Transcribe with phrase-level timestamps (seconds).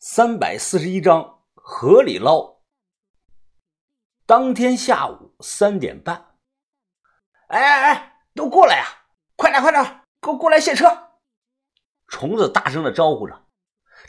[0.00, 2.60] 三百四十一章河里捞。
[4.26, 6.36] 当天下午三点半，
[7.48, 8.84] 哎哎哎，都过来呀！
[9.34, 9.82] 快点快点，
[10.20, 10.86] 给我过来卸车！
[12.06, 13.46] 虫子大声的招呼着。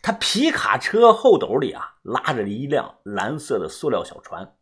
[0.04, 4.56] 他皮卡车后斗里啊，拉着一辆蓝色的塑料小船。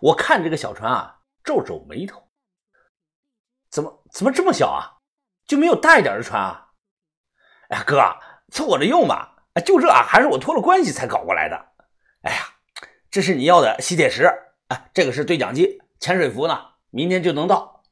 [0.00, 2.30] 我看这个小船啊，皱皱眉头。
[3.70, 5.02] 怎么怎么这么小啊？
[5.48, 6.74] 就没有大一点的船啊？
[7.70, 8.00] 哎，哥，
[8.52, 9.30] 凑合着用吧。
[9.60, 11.56] 就这啊还是我托了关系才搞过来的。
[12.22, 12.38] 哎呀，
[13.10, 14.24] 这是你要的吸铁石，
[14.68, 16.58] 啊，这个是对讲机，潜水服呢，
[16.90, 17.82] 明天就能到。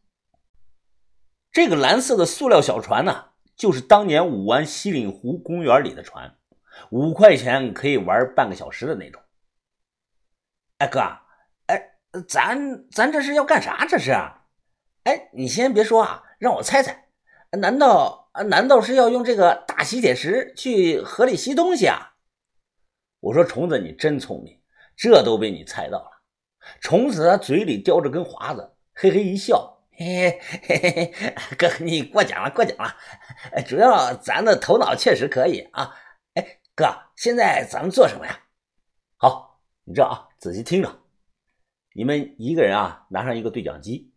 [1.52, 6.36] 这个蓝色的塑料小船呢，就是当年武湾西岭湖公园里的船，
[6.90, 9.20] 五块钱可以玩半个小时的那种。
[10.78, 11.00] 哎哥，
[11.66, 11.96] 哎，
[12.28, 13.84] 咱咱这是要干啥？
[13.86, 14.12] 这是？
[15.04, 17.08] 哎，你先别说啊，让我猜猜，
[17.50, 18.19] 难道？
[18.32, 22.14] 啊，难道是要用这个大吸铁石去河里吸东西啊？
[23.18, 24.60] 我说虫子，你真聪明，
[24.96, 26.22] 这都被你猜到了。
[26.80, 32.94] 虫子嘴里叼着根华子，嘿嘿一笑，嘿嘿嘿嘿，哥你过奖了，过奖了。
[33.66, 35.92] 主要咱的头脑确实可以啊。
[36.34, 38.40] 哎，哥，现在咱们做什么呀？
[39.16, 41.00] 好，你这啊，仔细听着，
[41.94, 44.12] 你们一个人啊拿上一个对讲机，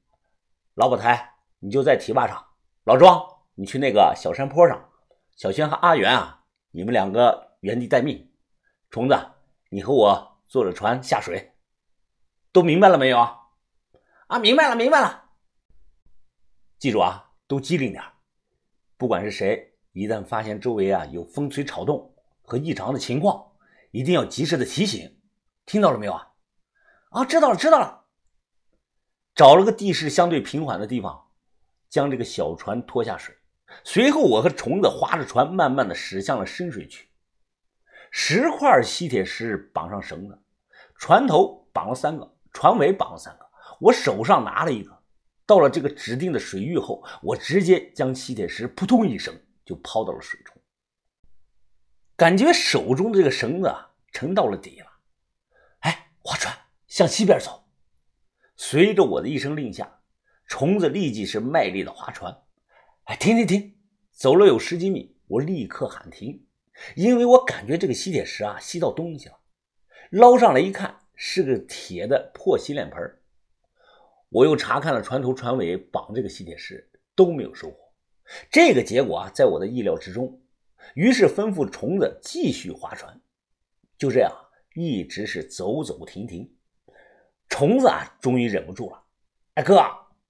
[0.76, 2.46] 老宝台你就在堤坝上，
[2.84, 3.33] 老庄。
[3.56, 4.90] 你去那个小山坡上，
[5.36, 8.32] 小轩和阿元啊，你们两个原地待命。
[8.90, 9.16] 虫子，
[9.70, 11.54] 你和我坐着船下水，
[12.52, 13.20] 都明白了没有？
[13.20, 13.40] 啊，
[14.28, 15.30] 啊明白了，明白了。
[16.80, 18.04] 记住啊，都机灵点。
[18.98, 23.52] 不管是谁，一旦发现周围啊有风吹草动和异常的情况，
[23.92, 25.20] 一定要及时的提醒。
[25.66, 26.34] 听到了没有啊？
[27.12, 28.06] 啊，知道了，知道了。
[29.36, 31.30] 找了个地势相对平缓的地方，
[31.90, 33.36] 将这个小船拖下水。
[33.84, 37.08] 随后，我和虫子划着船，慢慢的驶向了深水区。
[38.12, 40.40] 十块吸铁石绑上绳子，
[40.98, 43.46] 船头绑了三个，船尾绑了三个，
[43.80, 45.02] 我手上拿了一个。
[45.46, 49.34] 到了这个指定的水域后，我直接将吸铁石扑通一声
[49.66, 50.56] 就抛到了水中。
[52.16, 54.88] 感觉手中的这个绳子啊沉到了底了。
[55.80, 56.56] 哎，划船
[56.88, 57.68] 向西边走。
[58.56, 60.00] 随着我的一声令下，
[60.48, 62.43] 虫子立即是卖力的划船。
[63.06, 63.76] 哎，停停停！
[64.12, 66.46] 走了有十几米，我立刻喊停，
[66.96, 69.38] 因为我感觉这个吸铁石啊吸到东西了。
[70.12, 73.02] 捞上来一看，是个铁的破洗脸盆。
[74.30, 77.76] 我又查看了船头船尾绑这个吸铁石，都没有收获。
[78.50, 80.40] 这个结果啊，在我的意料之中。
[80.96, 83.20] 于是吩咐虫子继续划船。
[83.98, 84.32] 就这样，
[84.76, 86.50] 一直是走走停停。
[87.50, 89.04] 虫子啊，终于忍不住了
[89.56, 89.82] ：“哎，哥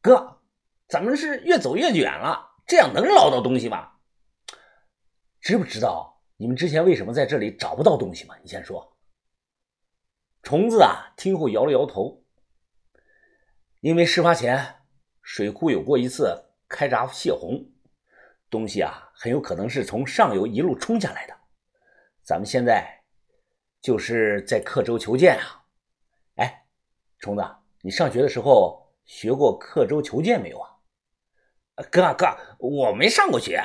[0.02, 0.42] 哥，
[0.88, 3.92] 咱们是越走越远了。”这样能捞到东西吗？
[5.42, 8.36] 知不知道你们之前为什么在这里找不到东西吗？
[8.42, 8.98] 你先说。
[10.42, 12.24] 虫子啊，听后摇了摇头。
[13.82, 14.76] 因为事发前
[15.22, 17.70] 水库有过一次开闸泄洪，
[18.50, 21.38] 东西啊很有可能是从上游一路冲下来的。
[22.24, 23.04] 咱们现在
[23.82, 25.66] 就是在刻舟求剑啊。
[26.36, 26.66] 哎，
[27.20, 27.44] 虫子，
[27.82, 30.73] 你上学的时候学过刻舟求剑没有啊？
[31.76, 33.64] 哥哥，我没上过学，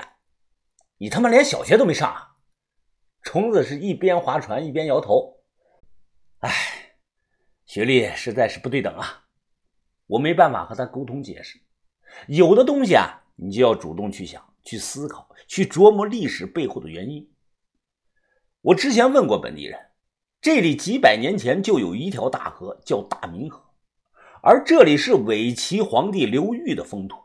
[0.96, 2.36] 你他妈连小学都没上啊。
[3.22, 5.42] 虫子是一边划船一边摇头。
[6.38, 6.50] 哎，
[7.66, 9.24] 学历实在是不对等啊，
[10.06, 11.60] 我没办法和他沟通解释。
[12.28, 17.30] 有的东西啊，你就要主动去想、去思考、去琢磨历史背后的原因。
[18.62, 19.78] 我之前问过本地人，
[20.40, 23.62] 这里几百年前就有一条大河，叫大明河，
[24.42, 27.18] 而这里是伪齐皇帝刘裕的封土。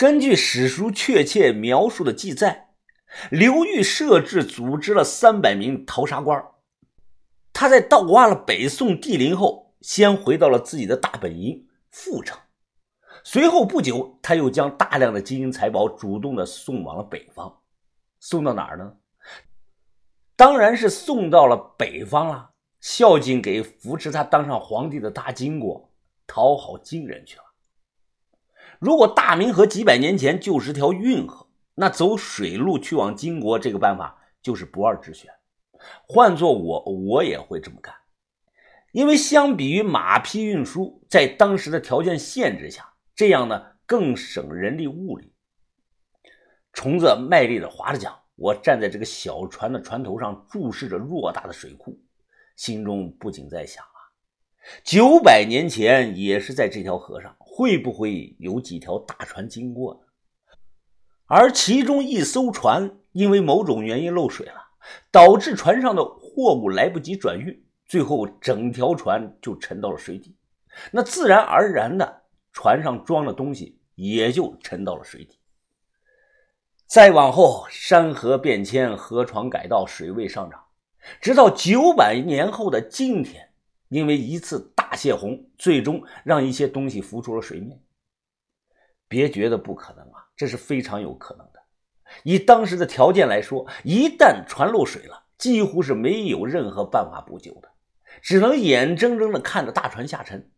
[0.00, 2.70] 根据史书确切描述的记载，
[3.30, 6.42] 刘裕设置组织了三百名淘沙官。
[7.52, 12.38] 他在盗挖了北宋帝陵后，先回到了自己的大本营阜城。
[13.22, 17.54] 随后不久，他又将大量的金银财宝主动的送往了北方。
[18.20, 18.94] 送到哪儿呢？
[20.34, 25.92] 当然是送到了北方了，孝敬给扶持他当上皇帝的大金国，
[26.26, 27.44] 讨好金人去了。
[28.80, 35.30] 如果大明河几百年前就是条运河，那走水路去往金国这个办法就是不二之选。
[36.08, 37.94] 换做我，我也会这么干，
[38.92, 45.34] 因为相比于马匹运输，在当时的条件限制下，这样呢更省人力物力。
[46.72, 52.00] 虫子卖力的划着桨，我站在这个小船的船头上，注视着偌大的水库，
[52.56, 54.00] 心中不禁在想啊，
[54.82, 57.36] 九百年前也是在这条河上。
[57.60, 60.00] 会不会有几条大船经过呢？
[61.26, 64.54] 而其中一艘船因为某种原因漏水了，
[65.12, 70.34] 导致船上的货物来不及转运，最后整条船就沉到了水底。
[70.90, 75.38] 那自然而然的，船上装的东西也就沉到了水底。
[76.86, 80.64] 再往后，山河变迁，河床改道，水位上涨，
[81.20, 83.50] 直到九百年后的今天，
[83.90, 87.80] 因为一次大泄洪，最终让一些东西浮出了水面。
[89.06, 91.62] 别觉得不可能啊，这是非常有可能的。
[92.24, 97.70] 以当时的条件来说，一旦船漏水了，几乎是没有任何办法补救的，
[98.20, 100.50] 只能眼睁睁的看着大船下沉。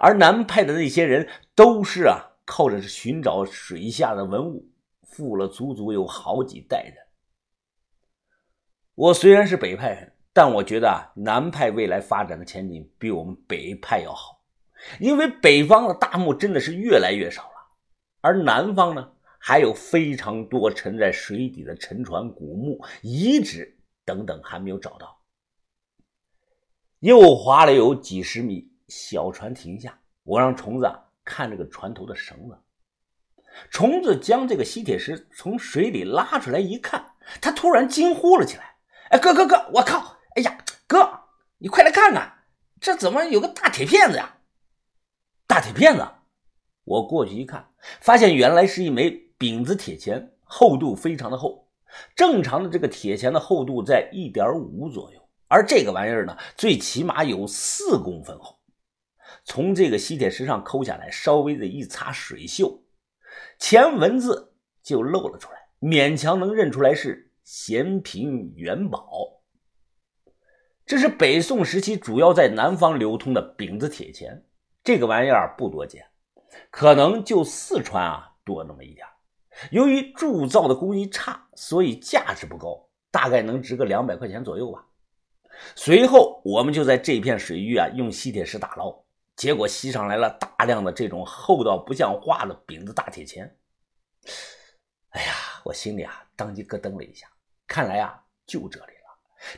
[0.00, 4.72] 而南派的那些人都是啊，靠着寻找水下的文物。
[5.04, 6.96] 富了足足有好几代人。
[8.96, 14.40] 我虽然是北派人，但我觉得啊，南派未来发展的前景比我们北派要好，
[15.00, 17.56] 因为北方的大墓真的是越来越少了，
[18.20, 25.20] 而南方呢，还有非常多沉在水底的沉船、古墓、遗址等等还没有找到。
[27.00, 30.94] 又划了有几十米，小船停下，我让虫子啊
[31.24, 32.56] 看这个船头的绳子。
[33.72, 37.04] 虫子将这个吸铁石从水里拉出来一看，
[37.40, 38.76] 他突然惊呼了起来
[39.10, 40.07] ：“哎，哥哥哥，我靠！
[40.88, 41.20] 哥，
[41.58, 42.44] 你快来看看，
[42.80, 44.38] 这怎么有个大铁片子呀？
[45.46, 46.08] 大铁片子！”
[46.84, 47.68] 我过去一看，
[48.00, 51.68] 发现原来是一枚饼子铁钱，厚度非常的厚。
[52.16, 58.58] 正常的这个铁钱的厚度在一点五左右，而这个玩意儿呢，最起码有四公分厚。
[59.44, 62.80] 从这个吸铁石上抠下来，稍微的一擦水锈。
[63.58, 69.37] 前文字就露了出来，勉强能认出来是“咸平元宝”。
[70.88, 74.42] 这是北宋时期主要在南方流通的饼子铁钱，
[74.82, 76.06] 这个玩意儿不多见，
[76.70, 79.06] 可能就四川啊多那么一点。
[79.70, 84.86] 由于铸造的工艺差，所以价值不高，大概能值个两百块钱左右吧。
[85.74, 89.04] 随后我们就在这片水域啊用吸铁石打捞。
[89.36, 93.54] 结果吸上来了大量的这种厚到不像话的饼子大铁钱，
[95.10, 97.28] 哎呀，我心里啊当即咯噔了一下，
[97.66, 98.92] 看来啊就这里，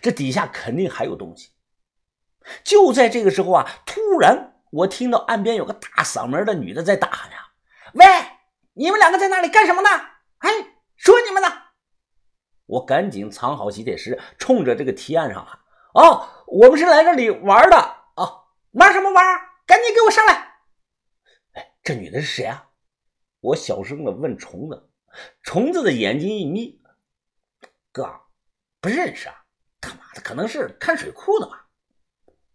[0.00, 1.53] 这底下肯定还有东西。
[2.65, 7.50] 就在这个时候啊，突然我听到岸边有个大嗓门的女的在大喊呀
[7.94, 8.06] ：“喂，
[8.75, 9.88] 你们两个在那里干什么呢？
[10.38, 10.50] 哎，
[10.97, 11.49] 说你们呢！”
[12.67, 15.59] 我赶紧藏好吸铁石，冲着这个堤岸上喊
[15.94, 19.25] ：“哦，我们是来这里玩的啊，玩什么玩？”
[19.67, 20.35] 赶紧给我上来！
[21.53, 22.69] 哎，这女的是谁啊？
[23.41, 24.91] 我小声的问虫子。
[25.43, 26.81] 虫子的眼睛一眯
[27.93, 28.21] ：“哥，
[28.81, 29.39] 不认识啊！
[30.22, 31.66] 可能是看水库的吧？”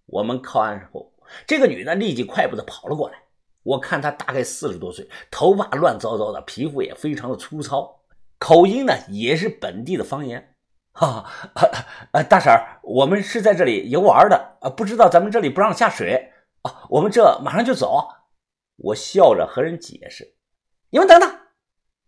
[0.08, 1.14] 我们靠岸后，
[1.48, 3.24] 这个女的立即快步的跑了过来。
[3.64, 8.02] 我看她大概四十多岁，头发乱糟糟的，皮肤也非常的粗糙，
[8.38, 10.56] 口音呢也是本地的方言。
[10.92, 11.26] 哈
[11.56, 16.32] 哈，大婶儿，我们是在这里游玩的啊，不知道咱们这里不让下水
[16.62, 16.86] 啊。
[16.90, 18.08] 我们这马上就走，
[18.78, 20.36] 我笑着和人解释。
[20.92, 21.40] 你们等等，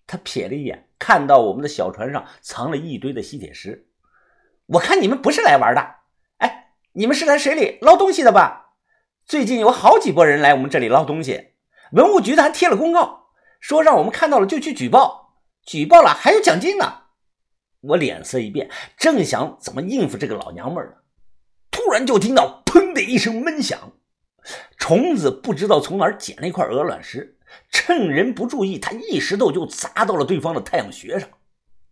[0.05, 3.89] 他瞥了一眼，看到我们的小船上藏了一堆的吸铁石。
[4.68, 5.96] 我看你们不是来玩的，
[6.38, 8.74] 哎，你们是来水里捞东西的吧？
[9.25, 11.54] 最近有好几拨人来我们这里捞东西，
[11.94, 13.28] 文物局的还贴了公告，
[13.62, 17.04] 说让我们看到了就去举报，举报了还有奖金呢。
[17.80, 20.92] 我脸色一变，正想怎么应付这个老娘们呢，
[21.71, 23.94] 突然就听到砰的一声闷响。
[24.78, 27.38] 虫子不知道从哪儿捡了一块鹅卵石，
[27.71, 31.30] 趁人不注意，他一石头就砸到了对方的太阳穴上。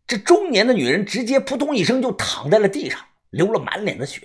[0.08, 3.00] 这中年的女人直接扑通一声就躺在了地上，
[3.32, 4.22] 流了满脸的血，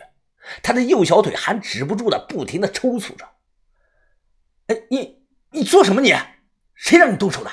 [0.63, 3.29] 她的右小腿还止不住的不停的抽搐着。
[4.67, 6.01] 哎，你你做什么？
[6.01, 6.15] 你
[6.75, 7.51] 谁让你动手的？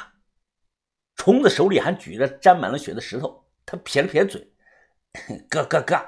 [1.15, 4.53] 虫子手里还举着沾满了血的石头，他撇了撇嘴
[5.49, 5.99] ：“哥哥哥，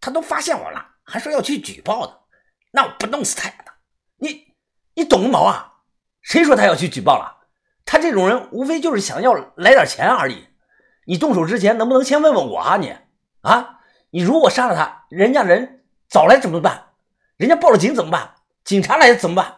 [0.00, 2.20] 他都发现我了，还说要去举报的，
[2.72, 3.54] 那我不弄死他呀？”
[4.18, 4.54] 你
[4.94, 5.80] 你懂个毛啊！
[6.20, 7.48] 谁说他要去举报了？
[7.86, 10.46] 他这种人无非就是想要来点钱而已。
[11.10, 12.76] 你动手之前能不能先问问我啊？
[12.76, 12.94] 你
[13.40, 16.90] 啊，你如果杀了他，人家人早来怎么办？
[17.36, 18.36] 人家报了警怎么办？
[18.62, 19.56] 警察来怎么办？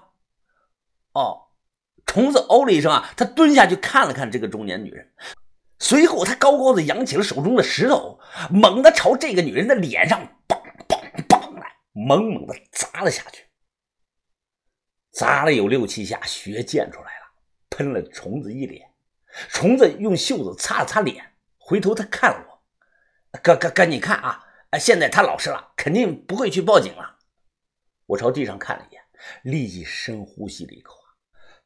[1.12, 1.49] 哦，
[2.06, 5.12] 虫子哦了一声啊，他蹲下去看了看这个中年女人，
[5.78, 8.18] 随后他高高的扬起了手中的石头，
[8.49, 13.44] 猛地朝这个女人的脸上梆梆梆来，猛猛的砸了下去。
[15.12, 17.26] 砸了有六七下，血溅出来了，
[17.68, 18.88] 喷了虫子一脸。
[19.50, 21.32] 虫子用袖子擦了擦脸，
[21.64, 22.62] 回头他看我，
[23.40, 24.45] 哥哥哥，你看啊，
[24.81, 27.19] 现在他老实了，肯定不会去报警了。
[28.07, 29.02] 我朝地上看了一眼，
[29.45, 30.97] 立即深呼吸了一口。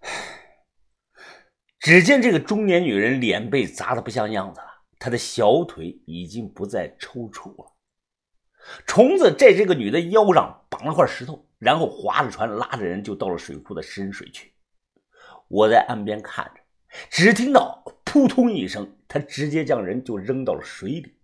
[1.81, 4.67] 只见这个中年女人脸被砸的不像样子了，
[4.99, 7.73] 她的小腿已经不再抽搐了。
[8.87, 14.53] 虫子在这个女的腰上绑了块石头，然后划着船拉着人就到了水库的深水区。
[15.49, 16.61] 我在岸边看着，
[17.09, 17.83] 只听到。
[18.07, 21.16] 扑通一声他直接将人就扔到了水里。